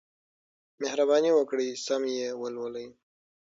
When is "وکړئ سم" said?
1.33-2.03